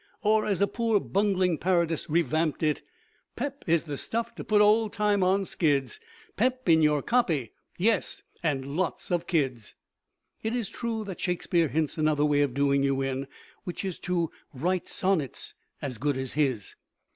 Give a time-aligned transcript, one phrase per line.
[0.23, 2.81] Or, as a poor bungling parodist revamped it:
[3.35, 5.99] Pep is the stuff to put Old Time on skids
[6.35, 9.75] Pep in your copy, yes, and lots of kids.
[10.41, 13.27] It is true that Shakespeare hints another way of doing you in,
[13.63, 15.53] which is to write sonnets
[15.83, 16.73] as good as his.